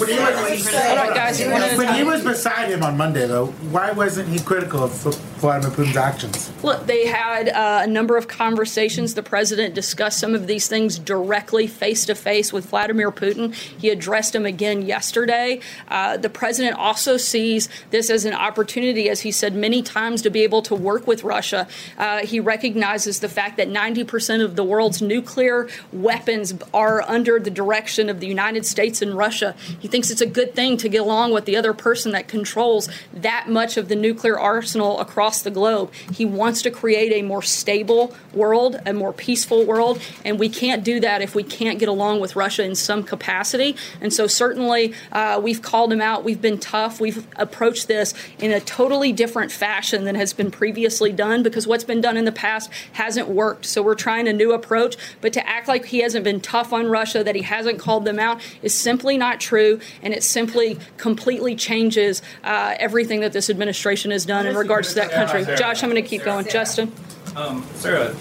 [0.00, 3.26] when he was, Hold guys, one at a when he was beside him on Monday,
[3.26, 6.50] though, why wasn't he critical of Vladimir Putin's actions?
[6.62, 9.14] Look, they had uh, a number of conversations.
[9.14, 13.54] The president discussed some of these things directly, face to face, with Vladimir Putin.
[13.54, 15.60] He addressed him again yesterday.
[15.88, 20.30] Uh, the president also sees this as an opportunity, as he said many times, to
[20.30, 21.66] be able to work with Russia.
[21.96, 27.50] Uh, he recognizes the fact that 90% of the world's nuclear weapons are under the
[27.50, 29.54] direction of the United States and Russia.
[29.80, 32.88] He thinks it's a good thing to get along with the other person that controls
[33.12, 35.92] that much of the nuclear arsenal across the globe.
[36.12, 40.84] He wants to create a more stable world, a more peaceful world, and we can't
[40.84, 43.76] do that if we can't get along with Russia in some capacity.
[44.00, 46.24] And so, certainly, uh, we've called out.
[46.24, 47.00] We've been tough.
[47.00, 51.84] We've approached this in a totally different fashion than has been previously done because what's
[51.84, 53.66] been done in the past hasn't worked.
[53.66, 54.96] So, we're trying a new approach.
[55.20, 58.18] But to act like he hasn't been tough on Russia, that he hasn't called them
[58.18, 59.80] out, is simply not true.
[60.02, 64.94] And it simply completely changes uh, everything that this administration has done in regards to
[64.96, 65.44] that country.
[65.56, 66.46] Josh, I'm going to keep going.
[66.48, 66.92] Justin.
[67.36, 68.16] Um, Sarah,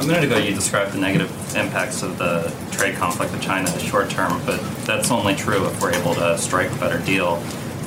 [0.00, 3.78] a minute ago you described the negative impacts of the trade conflict with China in
[3.78, 7.36] the short term, but that's only true if we're able to strike a better deal.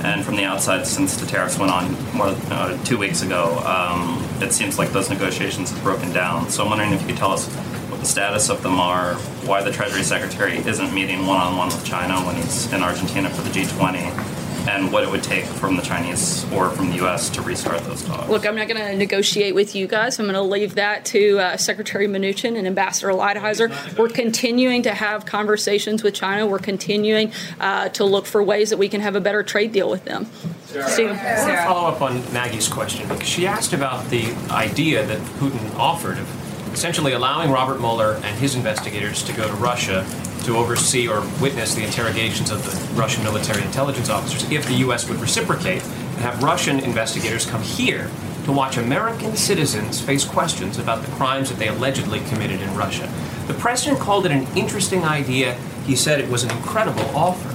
[0.01, 4.25] And from the outside, since the tariffs went on more uh, two weeks ago, um,
[4.41, 6.49] it seems like those negotiations have broken down.
[6.49, 7.53] So I'm wondering if you could tell us
[7.89, 11.67] what the status of them are, why the Treasury Secretary isn't meeting one on one
[11.67, 15.75] with China when he's in Argentina for the G20, and what it would take from
[15.75, 17.29] the Chinese or from the U.S.
[17.31, 18.29] to restart those talks.
[18.29, 20.19] Look, I'm not going to negotiate with you guys.
[20.19, 23.97] I'm going to leave that to uh, Secretary Mnuchin and Ambassador Lighthizer.
[23.97, 26.45] We're continuing to have conversations with China.
[26.45, 29.89] We're continuing uh, to look for ways that we can have a better trade deal
[29.89, 30.27] with them.
[30.65, 31.11] Steve.
[31.11, 35.19] I want to follow up on Maggie's question because she asked about the idea that
[35.37, 40.05] Putin offered of essentially allowing Robert Mueller and his investigators to go to Russia
[40.43, 45.07] to oversee or witness the interrogations of the Russian military intelligence officers if the U.S.
[45.07, 48.09] would reciprocate and have Russian investigators come here
[48.45, 53.11] to watch American citizens face questions about the crimes that they allegedly committed in Russia.
[53.47, 55.53] The president called it an interesting idea.
[55.85, 57.49] He said it was an incredible offer.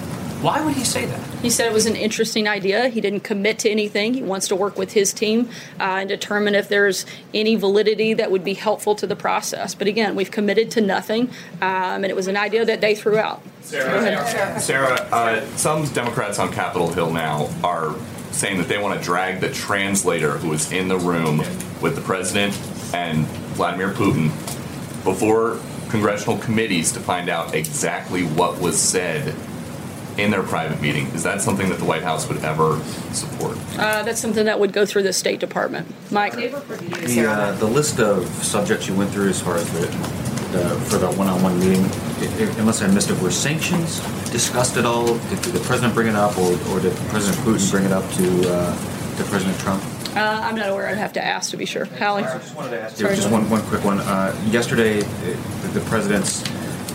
[0.46, 1.20] Why would he say that?
[1.40, 2.88] He said it was an interesting idea.
[2.88, 4.14] He didn't commit to anything.
[4.14, 5.48] He wants to work with his team
[5.80, 7.04] uh, and determine if there's
[7.34, 9.74] any validity that would be helpful to the process.
[9.74, 11.30] But again, we've committed to nothing,
[11.60, 13.42] um, and it was an idea that they threw out.
[13.62, 17.96] Sarah, Sarah uh, some Democrats on Capitol Hill now are
[18.30, 21.38] saying that they want to drag the translator who was in the room
[21.82, 22.56] with the president
[22.94, 24.28] and Vladimir Putin
[25.02, 25.58] before
[25.90, 29.34] congressional committees to find out exactly what was said
[30.18, 31.06] in their private meeting.
[31.08, 32.80] Is that something that the White House would ever
[33.12, 33.56] support?
[33.78, 35.86] Uh, that's something that would go through the State Department.
[36.10, 36.32] Mike.
[36.34, 39.86] The, uh, the list of subjects you went through as far as the,
[40.56, 44.00] the for the one-on-one meeting, i- i- unless I missed it, were sanctions
[44.30, 45.06] discussed at all?
[45.06, 48.10] Did, did the president bring it up, or, or did President Putin bring it up
[48.12, 49.82] to uh, to President Trump?
[50.16, 50.88] Uh, I'm not aware.
[50.88, 51.84] I'd have to ask to be sure.
[51.84, 52.22] Hallie.
[52.22, 53.16] Yeah, Sorry.
[53.16, 53.98] just one, one quick one.
[54.00, 56.42] Uh, yesterday, the, the president's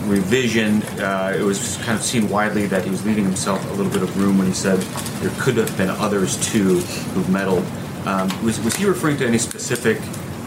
[0.06, 3.92] revision, uh, it was kind of seen widely that he was leaving himself a little
[3.92, 4.80] bit of room when he said
[5.22, 7.66] there could have been others too who meddled.
[8.06, 10.00] Um, was, was he referring to any specific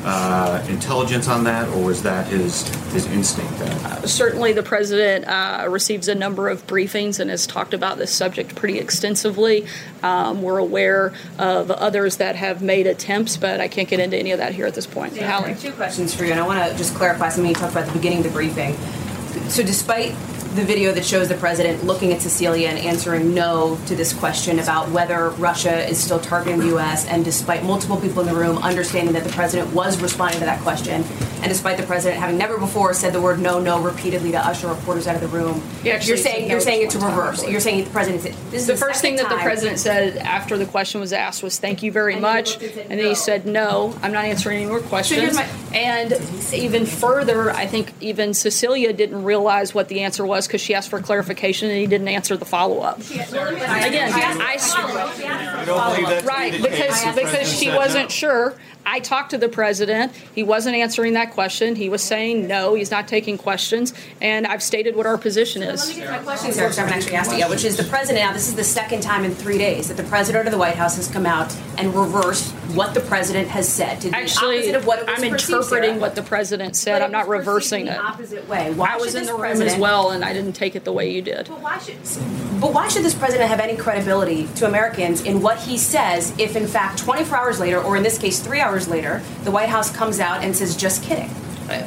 [0.05, 3.59] uh, intelligence on that, or was that his his instinct?
[3.59, 8.13] That Certainly, the president uh, receives a number of briefings and has talked about this
[8.13, 9.67] subject pretty extensively.
[10.03, 14.33] Um, we're aware of others that have made attempts, but I can't get into any
[14.33, 15.17] of that here at this point.
[15.17, 15.55] Hallie.
[15.55, 17.93] Two questions for you, and I want to just clarify something you talked about at
[17.93, 18.77] the beginning of the briefing.
[19.49, 20.15] So, despite
[20.55, 24.61] the video that shows the president looking at Cecilia and answering no to this question
[24.61, 28.59] about whether Russia is still targeting the U.S., and despite multiple people in the room
[28.59, 31.03] understanding that the president was responding to that question,
[31.43, 34.69] and despite the president having never before said the word no, no repeatedly to usher
[34.69, 37.17] reporters out of the room, actually you're saying no you're saying it's one time, I
[37.21, 37.49] reverse.
[37.49, 40.57] You're saying the president said this is the first thing that the president said after
[40.57, 44.13] the question was asked was "Thank you very much," and then he said, "No, I'm
[44.13, 46.13] not answering any more questions." my- and
[46.53, 50.89] even further, I think even Cecilia didn't realize what the answer was because she asked
[50.89, 53.01] for clarification and he didn't answer the follow up.
[53.01, 54.57] Again, I
[56.25, 58.55] right because because she wasn't sure.
[58.87, 60.13] I talked to the president.
[60.35, 61.75] He wasn't answering that question.
[61.77, 65.69] He was saying no, he's not taking questions, and I've stated what our position Let
[65.69, 65.89] me is.
[65.97, 67.85] get to my question, Sarah, 'cause I haven't actually asked it yet, which is the
[67.85, 70.59] president, now this is the second time in three days that the president of the
[70.59, 74.01] White House has come out and reversed what the president has said.
[74.03, 75.99] To the Actually, opposite of what it was I'm interpreting Sarah.
[76.01, 76.95] what the president said.
[76.99, 77.93] But I'm not reversing it.
[77.97, 78.73] the opposite way.
[78.75, 81.11] Why I was in the room as well, and I didn't take it the way
[81.11, 81.47] you did.
[81.49, 81.95] But why should
[82.61, 86.57] but why should this president have any credibility to Americans in what he says if
[86.57, 89.95] in fact 24 hours later or in this case 3 hours later the White House
[89.95, 91.31] comes out and says just kidding.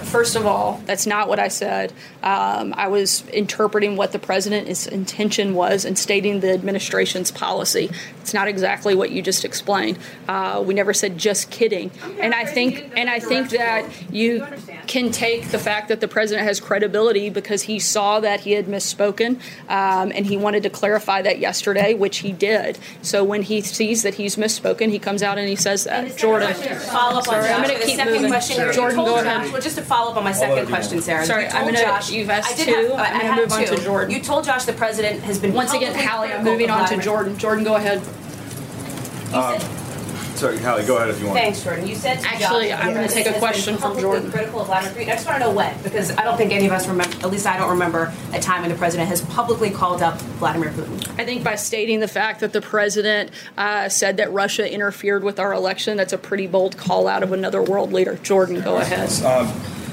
[0.06, 1.94] First of all, that's not what I said.
[2.24, 7.92] Um, I was interpreting what the president's intention was and stating the administration's policy.
[8.28, 9.98] It's not exactly what you just explained.
[10.28, 14.46] Uh, we never said just kidding, and I think and I think that you
[14.86, 18.66] can take the fact that the president has credibility because he saw that he had
[18.66, 22.78] misspoken um, and he wanted to clarify that yesterday, which he did.
[23.02, 26.18] So when he sees that he's misspoken, he comes out and he says that.
[26.18, 28.30] Jordan, Follow up on Sorry, I'm going to The keep second moving.
[28.30, 29.52] question, you Jordan, told go Josh- ahead.
[29.54, 31.02] Well, just to follow up on my I'll second question.
[31.02, 31.26] Sarah.
[31.26, 32.72] Sorry, you I'm gonna- you've asked I two.
[32.74, 33.78] Have, I'm gonna have move on to.
[33.86, 34.12] Jordan.
[34.14, 37.38] You told Josh the president has been Once again, Hallie, I'm moving on to Jordan.
[37.38, 38.02] Jordan, go ahead.
[39.30, 41.40] Sorry, Hallie, go ahead if you want.
[41.40, 41.88] Thanks, Jordan.
[41.88, 44.02] You said to Actually, Josh I'm gonna that take a has been question from publicly
[44.04, 44.32] Jordan.
[44.32, 45.10] Critical of Vladimir Putin.
[45.10, 47.18] I just want to know when, because I don't think any of us remember.
[47.26, 50.70] At least I don't remember a time when the president has publicly called up Vladimir
[50.70, 51.20] Putin.
[51.20, 55.40] I think by stating the fact that the president uh, said that Russia interfered with
[55.40, 58.20] our election, that's a pretty bold call out of another world leader.
[58.22, 59.10] Jordan, go ahead.
[59.24, 59.48] Um,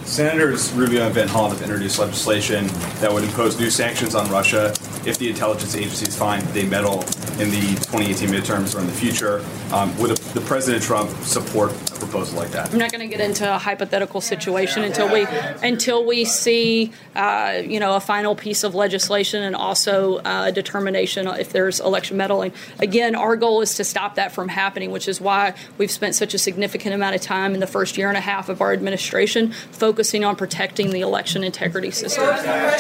[0.05, 2.67] Senators Rubio and Van Hollen have introduced legislation
[3.01, 4.75] that would impose new sanctions on Russia
[5.07, 7.03] if the intelligence agencies find they meddle
[7.39, 9.45] in the 2018 midterms or in the future.
[9.73, 12.73] Um, would the President Trump support a proposal like that?
[12.73, 15.27] I'm not going to get into a hypothetical situation until we
[15.63, 20.53] until we see uh, you know a final piece of legislation and also uh, a
[20.53, 22.53] determination if there's election meddling.
[22.79, 26.35] Again, our goal is to stop that from happening, which is why we've spent such
[26.35, 29.53] a significant amount of time in the first year and a half of our administration
[29.73, 32.25] focusing on protecting the election integrity system.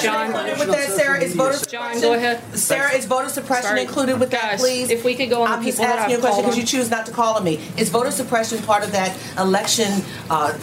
[0.00, 2.40] John, Included with that, Sarah, is voter John, go ahead.
[2.56, 3.82] Sarah, is voter suppression Sorry.
[3.82, 4.58] included with that?
[4.58, 4.90] Please?
[4.90, 6.42] if we could go on the I'm just people that asking you a I've question
[6.44, 7.60] called because you choose not to call on me.
[7.76, 10.56] Is voter suppression part of that election uh,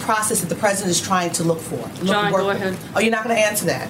[0.00, 1.76] process that the president is trying to look for?
[1.76, 2.56] Look- John, work go with?
[2.56, 2.76] ahead.
[2.94, 3.88] Oh, you're not going to answer that.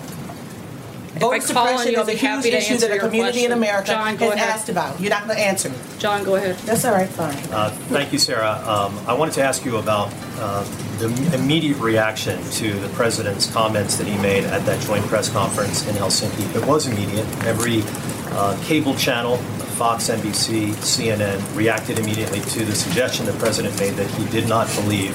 [1.14, 2.86] Voter I call on suppression you, I'll is a be huge happy to issue answer
[2.88, 3.52] that a your community in question.
[3.52, 4.48] America John, go has ahead.
[4.48, 5.00] asked about.
[5.00, 5.76] You're not going to answer me.
[5.98, 6.56] John, go ahead.
[6.58, 7.36] That's all right, fine.
[7.52, 8.62] Uh, Thank you, Sarah.
[8.66, 10.64] Um, I wanted to ask you about uh,
[10.98, 15.86] the immediate reaction to the president's comments that he made at that joint press conference
[15.88, 16.54] in Helsinki.
[16.54, 17.26] It was immediate.
[17.44, 17.82] Every
[18.32, 19.36] uh, cable channel,
[19.76, 24.66] Fox, NBC, CNN, reacted immediately to the suggestion the president made that he did not
[24.74, 25.14] believe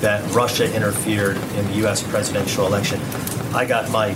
[0.00, 2.02] that Russia interfered in the U.S.
[2.08, 3.00] presidential election.
[3.54, 4.14] I got my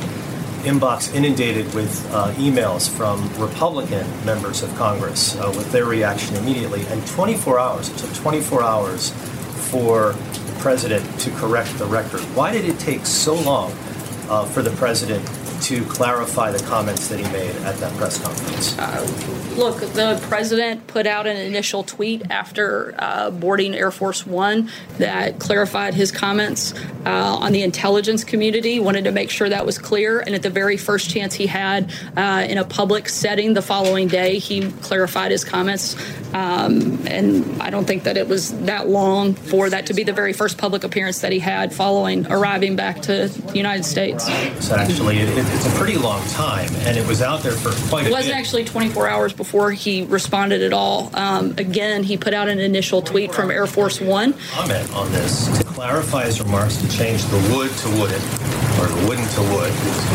[0.64, 6.84] inbox inundated with uh, emails from Republican members of Congress uh, with their reaction immediately.
[6.86, 9.10] And 24 hours, it took 24 hours
[9.70, 12.20] for the president to correct the record.
[12.34, 13.72] Why did it take so long
[14.28, 15.28] uh, for the president
[15.62, 18.76] to clarify the comments that he made at that press conference?
[19.56, 25.38] Look, the president put out an initial tweet after uh, boarding Air Force One that
[25.38, 26.74] clarified his comments
[27.06, 28.80] uh, on the intelligence community.
[28.80, 31.92] Wanted to make sure that was clear, and at the very first chance he had
[32.16, 35.96] uh, in a public setting the following day, he clarified his comments.
[36.34, 40.12] Um, and I don't think that it was that long for that to be the
[40.12, 44.24] very first public appearance that he had following arriving back to the United States.
[44.58, 48.06] So actually, it, it's a pretty long time, and it was out there for quite
[48.06, 48.40] It a wasn't bit.
[48.40, 51.10] actually 24 hours before he responded at all.
[51.14, 54.34] Um, again, he put out an initial tweet from Air Force One.
[54.52, 58.24] comment on this to clarify his remarks to change the would to wouldn't
[58.80, 59.72] or the wouldn't to would.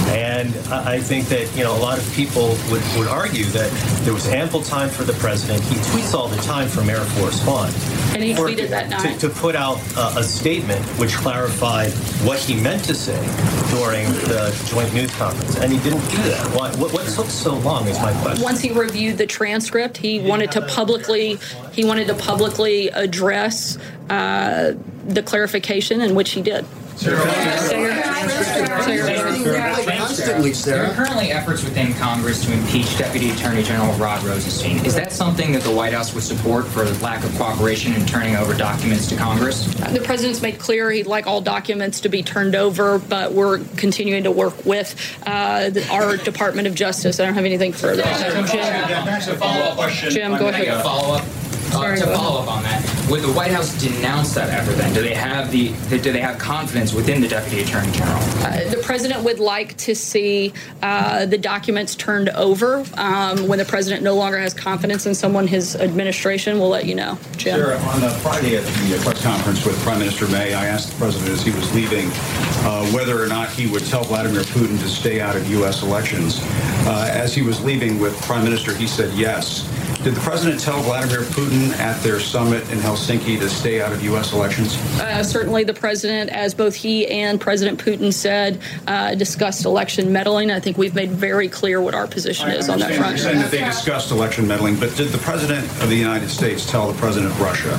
[0.09, 3.71] And I I think that you know a lot of people would, would argue that
[4.03, 5.63] there was ample time for the president.
[5.63, 7.71] He tweets all the time from Air Force One.
[8.13, 9.19] And he tweeted that to, night.
[9.19, 11.91] to put out uh, a statement which clarified
[12.25, 13.19] what he meant to say
[13.77, 16.55] during the joint news conference, and he didn't do that.
[16.55, 16.71] Why?
[16.77, 17.87] What, what took so long?
[17.87, 18.41] Is my question.
[18.41, 21.37] Once he reviewed the transcript, he wanted to publicly
[21.73, 23.77] he wanted to publicly address
[24.09, 24.73] uh,
[25.05, 26.65] the clarification, in which he did.
[30.33, 34.83] Constantly, There are currently efforts within Congress to impeach Deputy Attorney General Rod Rosenstein.
[34.85, 38.35] Is that something that the White House would support for lack of cooperation in turning
[38.35, 39.65] over documents to Congress?
[39.91, 44.23] The president's made clear he'd like all documents to be turned over, but we're continuing
[44.23, 47.19] to work with uh, the- our Department of Justice.
[47.19, 48.03] I don't have anything further.
[48.03, 48.45] Jim,
[49.37, 50.11] follow-up question.
[50.11, 50.83] Jim, go Can I get ahead.
[50.83, 51.23] follow-up?
[51.71, 52.17] Uh, to go ahead.
[52.17, 54.73] follow up on that, would the White House denounce that effort?
[54.73, 58.17] Then, do they have the do they have confidence within the Deputy Attorney General?
[58.17, 62.83] Uh, the president would like to see uh, the documents turned over.
[62.95, 66.95] Um, when the president no longer has confidence in someone, his administration will let you
[66.95, 67.17] know.
[67.37, 67.59] Jim.
[67.59, 70.97] Sarah, on the Friday at the press conference with Prime Minister May, I asked the
[70.97, 72.09] president as he was leaving
[72.65, 75.83] uh, whether or not he would tell Vladimir Putin to stay out of U.S.
[75.83, 76.39] elections.
[76.85, 79.67] Uh, as he was leaving with Prime Minister, he said yes.
[80.03, 84.01] Did the president tell Vladimir Putin at their summit in Helsinki to stay out of
[84.03, 84.31] U.S.
[84.31, 84.77] elections?
[84.97, 90.51] Uh, certainly, the president, as both he and President Putin said, uh, discussed election meddling.
[90.51, 93.17] I think we've made very clear what our position is on that front.
[93.17, 96.65] You're saying that they discussed election meddling, but did the president of the United States
[96.65, 97.77] tell the president of Russia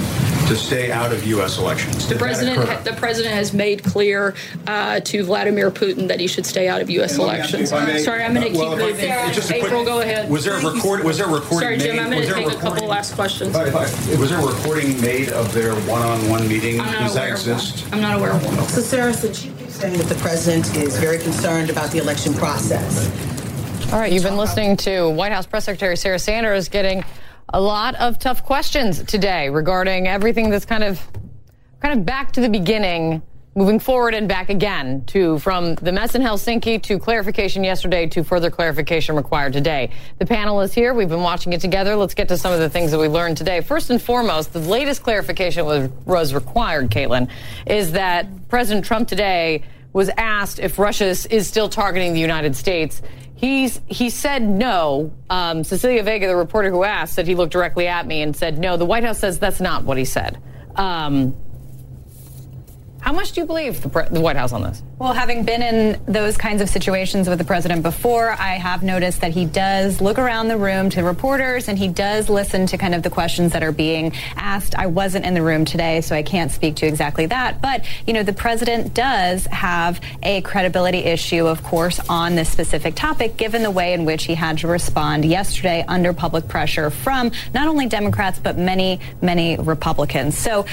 [0.50, 1.58] to stay out of U.S.
[1.58, 2.08] elections?
[2.08, 2.82] The Did that president, occur?
[2.82, 4.34] the president has made clear
[4.66, 7.12] uh, to Vladimir Putin that he should stay out of U.S.
[7.12, 7.72] And let me elections.
[7.72, 9.10] may- Sorry, I'm going to well, keep if I- moving.
[9.28, 10.28] it's just a quick- April, go ahead.
[10.28, 11.04] Was there a record?
[11.04, 11.96] Was there a recording Sorry, Jim.
[11.96, 12.02] made?
[12.02, 13.50] I'm going was to there a take a couple recording- last questions.
[13.50, 13.76] If I- if
[14.16, 16.78] I- Was there a recording made of their one-on-one meeting?
[16.78, 17.30] Does that aware one.
[17.32, 17.84] exist?
[17.92, 18.66] I'm not aware of one.
[18.68, 22.34] So, Sarah, since you keep saying that the president is very concerned about the election
[22.34, 23.08] process,
[23.92, 27.04] All right, you've been listening to White House Press Secretary Sarah Sanders getting
[27.52, 31.00] a lot of tough questions today regarding everything that's kind of
[31.80, 33.22] kind of back to the beginning,
[33.56, 38.22] moving forward and back again to from the mess in Helsinki to clarification yesterday to
[38.22, 39.90] further clarification required today.
[40.18, 40.94] The panel is here.
[40.94, 41.96] We've been watching it together.
[41.96, 43.62] Let's get to some of the things that we learned today.
[43.62, 47.28] First and foremost, the latest clarification was, was required, Caitlin,
[47.66, 52.54] is that President Trump today was asked if Russia is is still targeting the United
[52.54, 53.02] States.
[53.40, 55.14] He's he said no.
[55.30, 58.58] Um, Cecilia Vega, the reporter who asked, said he looked directly at me and said
[58.58, 58.76] no.
[58.76, 60.42] The White House says that's not what he said.
[60.76, 61.34] Um,
[63.00, 64.82] how much do you believe the, pre- the White House on this?
[64.98, 69.22] Well, having been in those kinds of situations with the president before, I have noticed
[69.22, 72.94] that he does look around the room to reporters and he does listen to kind
[72.94, 74.74] of the questions that are being asked.
[74.74, 77.62] I wasn't in the room today, so I can't speak to exactly that.
[77.62, 82.94] But, you know, the president does have a credibility issue, of course, on this specific
[82.94, 87.32] topic, given the way in which he had to respond yesterday under public pressure from
[87.54, 90.36] not only Democrats, but many, many Republicans.
[90.36, 90.66] So,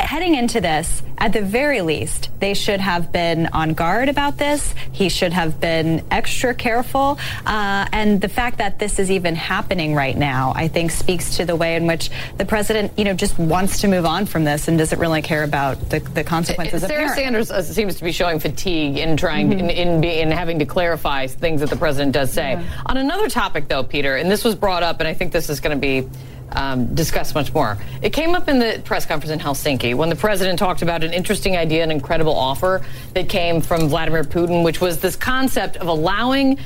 [0.00, 4.74] heading into this, at the very least, they should have been on guard about this.
[4.92, 7.18] He should have been extra careful.
[7.44, 11.44] Uh, and the fact that this is even happening right now, I think, speaks to
[11.44, 14.68] the way in which the president, you know, just wants to move on from this
[14.68, 16.82] and doesn't really care about the, the consequences.
[16.82, 17.14] Sarah parent.
[17.16, 20.66] Sanders uh, seems to be showing fatigue in trying in, in, be, in having to
[20.66, 22.64] clarify things that the president does say.
[22.86, 25.60] On another topic, though, Peter, and this was brought up, and I think this is
[25.60, 26.08] going to be
[26.52, 26.94] um,
[27.34, 27.78] much more.
[28.02, 31.12] It came up in the press conference in Helsinki when the president talked about an
[31.12, 32.84] interesting idea, an incredible offer
[33.14, 36.58] that came from Vladimir Putin, which was this concept of allowing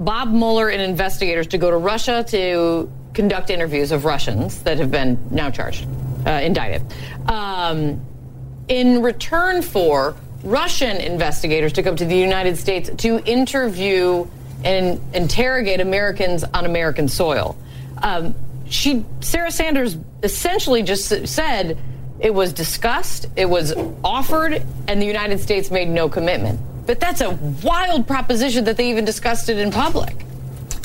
[0.00, 4.90] Bob Mueller and investigators to go to Russia to conduct interviews of Russians that have
[4.90, 5.86] been now charged,
[6.26, 6.82] uh, indicted,
[7.28, 8.00] um,
[8.68, 14.26] in return for Russian investigators to come to the United States to interview
[14.64, 17.56] and interrogate Americans on American soil.
[18.02, 18.34] Um,
[18.70, 21.76] she, Sarah Sanders, essentially just said
[22.20, 26.60] it was discussed, it was offered, and the United States made no commitment.
[26.86, 27.30] But that's a
[27.62, 30.24] wild proposition that they even discussed it in public.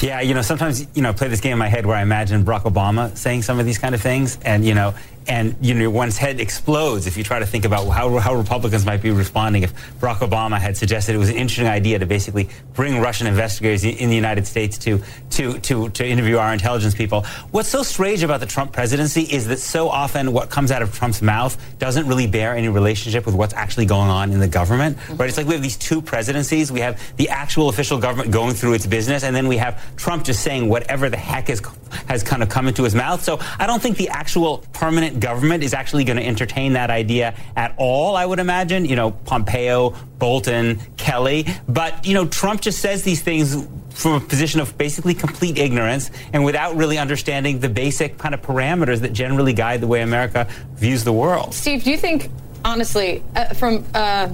[0.02, 2.02] Yeah, you know, sometimes you know, I play this game in my head where I
[2.02, 4.94] imagine Barack Obama saying some of these kind of things, and you know,
[5.28, 8.86] and you know, one's head explodes if you try to think about how, how Republicans
[8.86, 12.50] might be responding if Barack Obama had suggested it was an interesting idea to basically
[12.74, 15.02] bring Russian investigators in, the United States to
[15.32, 17.24] to to to interview our intelligence people.
[17.52, 20.94] What's so strange about the Trump presidency is that so often what comes out of
[20.94, 24.98] Trump's mouth doesn't really bear any relationship with what's actually going on in the government,
[25.18, 25.28] right?
[25.28, 26.72] It's like we have these two presidencies.
[26.72, 30.24] We have the actual official government going through its business, and then we have Trump
[30.24, 31.62] just saying whatever the heck is,
[32.08, 33.24] has kind of come into his mouth.
[33.24, 37.36] So I don't think the actual permanent government is actually going to entertain that idea
[37.56, 38.86] at all, I would imagine.
[38.86, 41.46] You know, Pompeo, Bolton, Kelly.
[41.68, 46.12] But, you know, Trump just says these things from a position of basically complete ignorance
[46.34, 50.48] and without really understanding the basic kind of parameters that generally guide the way America
[50.74, 51.54] views the world.
[51.54, 52.30] Steve, do you think,
[52.66, 54.30] honestly, uh, from uh,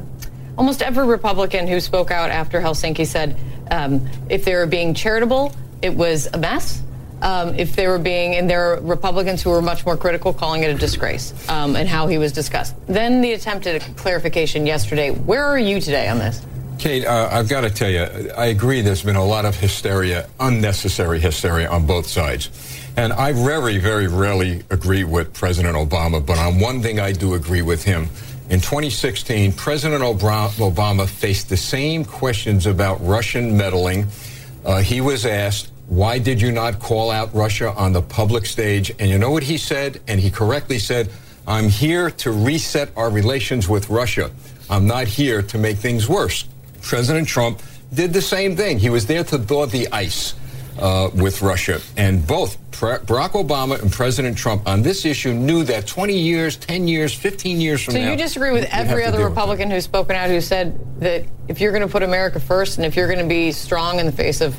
[0.58, 3.38] almost every Republican who spoke out after Helsinki said
[3.70, 6.82] um, if they were being charitable, it was a mess?
[7.22, 10.64] Um, if they were being, and there are Republicans who were much more critical, calling
[10.64, 12.76] it a disgrace, um, and how he was discussed.
[12.88, 15.12] Then the attempt at a clarification yesterday.
[15.12, 16.44] Where are you today on this?
[16.82, 20.28] Kate, uh, I've got to tell you, I agree there's been a lot of hysteria,
[20.40, 22.50] unnecessary hysteria on both sides.
[22.98, 27.36] And I very, very rarely agree with President Obama, but on one thing I do
[27.36, 28.10] agree with him.
[28.50, 34.08] In 2016, President Obama faced the same questions about Russian meddling.
[34.66, 38.94] Uh, he was asked, why did you not call out Russia on the public stage?
[38.98, 40.00] And you know what he said?
[40.08, 41.10] And he correctly said,
[41.46, 44.32] I'm here to reset our relations with Russia.
[44.70, 46.46] I'm not here to make things worse.
[46.82, 47.62] President Trump
[47.94, 48.80] did the same thing.
[48.80, 50.34] He was there to thaw the ice
[50.80, 51.82] uh, with Russia.
[51.98, 56.56] And both Pre- Barack Obama and President Trump on this issue knew that 20 years,
[56.56, 58.06] 10 years, 15 years from So now.
[58.06, 61.74] So you disagree with every other Republican who's spoken out who said that if you're
[61.74, 64.40] going to put America first and if you're going to be strong in the face
[64.40, 64.58] of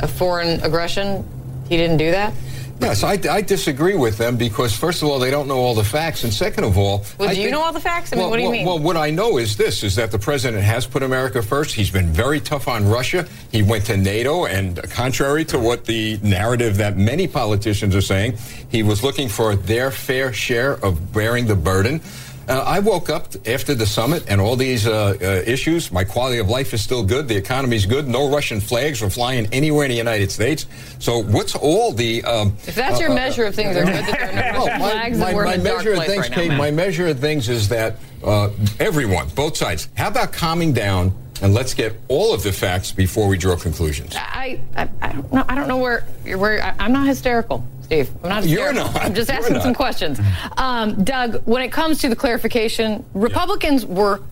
[0.00, 1.24] a foreign aggression,
[1.68, 2.32] he didn't do that?
[2.78, 5.82] Yes, I, I disagree with them because, first of all, they don't know all the
[5.82, 8.12] facts, and second of all, Well, I do you think- know all the facts?
[8.12, 8.66] I mean, well, what do you well, mean?
[8.66, 11.74] Well, what I know is this: is that the president has put America first.
[11.74, 13.26] He's been very tough on Russia.
[13.50, 18.36] He went to NATO, and contrary to what the narrative that many politicians are saying,
[18.68, 22.02] he was looking for their fair share of bearing the burden.
[22.48, 25.90] Uh, I woke up after the summit and all these uh, uh, issues.
[25.90, 27.26] My quality of life is still good.
[27.26, 28.06] The economy's good.
[28.06, 30.66] No Russian flags are flying anywhere in the United States.
[31.00, 32.22] So, what's all the?
[32.24, 35.10] Um, If that's your uh, uh, measure of things are good, that no well, my,
[35.10, 37.48] my, my in a dark measure of things, right now, Kate, my measure of things
[37.48, 42.42] is that uh, everyone, both sides, how about calming down and let's get all of
[42.42, 44.14] the facts before we draw conclusions?
[44.16, 45.44] I, I, I don't know.
[45.48, 46.02] I don't know where
[46.36, 48.10] where I'm not hysterical, Steve.
[48.24, 48.44] I'm not.
[48.46, 48.92] You're Hysterical.
[48.94, 49.02] not.
[49.04, 49.62] I'm just asking not.
[49.62, 50.20] some questions.
[50.56, 54.22] Um, Doug, when it comes to the clarification, Republicans were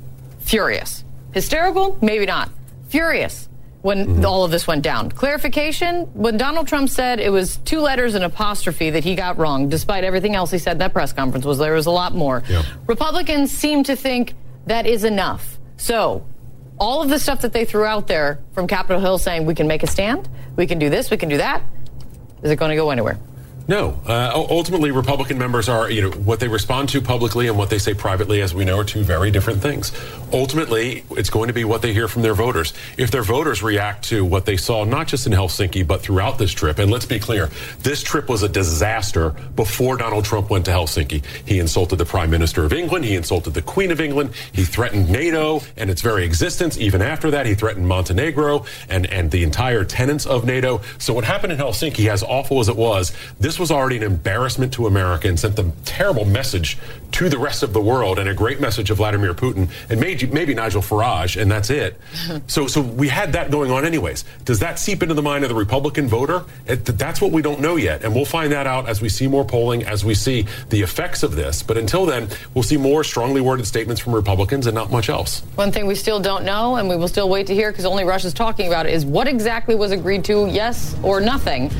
[0.40, 1.04] furious.
[1.32, 2.50] Hysterical, maybe not.
[2.88, 3.48] Furious
[3.82, 4.24] when Mm-hmm.
[4.24, 5.08] all of this went down.
[5.10, 9.68] Clarification, when Donald Trump said it was two letters and apostrophe that he got wrong,
[9.68, 12.42] despite everything else he said in that press conference, was there was a lot more.
[12.88, 14.34] Republicans seem to think
[14.66, 15.58] that is enough.
[15.76, 16.26] So
[16.80, 19.68] all of the stuff that they threw out there from Capitol Hill saying we can
[19.68, 21.62] make a stand, we can do this, we can do that,
[22.42, 23.18] is it going to go anywhere?
[23.66, 23.98] No.
[24.06, 27.78] Uh, ultimately, Republican members are, you know, what they respond to publicly and what they
[27.78, 29.90] say privately, as we know, are two very different things.
[30.32, 32.74] Ultimately, it's going to be what they hear from their voters.
[32.98, 36.52] If their voters react to what they saw, not just in Helsinki, but throughout this
[36.52, 37.48] trip, and let's be clear,
[37.80, 41.24] this trip was a disaster before Donald Trump went to Helsinki.
[41.46, 45.08] He insulted the Prime Minister of England, he insulted the Queen of England, he threatened
[45.08, 46.76] NATO and its very existence.
[46.76, 50.82] Even after that, he threatened Montenegro and, and the entire tenets of NATO.
[50.98, 54.02] So what happened in Helsinki, as awful as it was, this this was already an
[54.02, 56.76] embarrassment to America and sent a terrible message
[57.12, 60.26] to the rest of the world and a great message of Vladimir Putin and maybe,
[60.26, 61.96] maybe Nigel Farage, and that's it.
[62.48, 64.24] so, so we had that going on anyways.
[64.44, 66.42] Does that seep into the mind of the Republican voter?
[66.66, 69.28] It, that's what we don't know yet, and we'll find that out as we see
[69.28, 71.62] more polling, as we see the effects of this.
[71.62, 75.42] But until then, we'll see more strongly worded statements from Republicans and not much else.
[75.54, 78.02] One thing we still don't know, and we will still wait to hear because only
[78.02, 81.70] Russia's talking about it, is what exactly was agreed to, yes or nothing,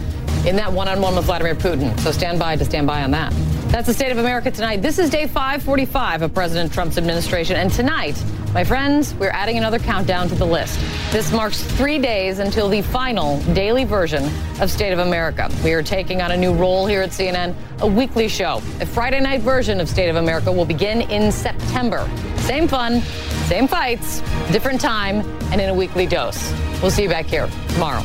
[0.47, 1.99] in that one on one with Vladimir Putin.
[2.01, 3.32] So stand by to stand by on that.
[3.68, 4.82] That's the state of America tonight.
[4.82, 7.57] This is day 545 of President Trump's administration.
[7.57, 8.22] And tonight,
[8.53, 10.78] my friends, we're adding another countdown to the list.
[11.11, 14.30] This marks three days until the final daily version
[14.61, 15.51] of State of America.
[15.64, 18.59] We are taking on a new role here at CNN, a weekly show.
[18.80, 22.09] A Friday night version of State of America will begin in September.
[22.36, 23.01] Same fun,
[23.49, 24.20] same fights,
[24.53, 26.53] different time, and in a weekly dose.
[26.80, 28.05] We'll see you back here tomorrow.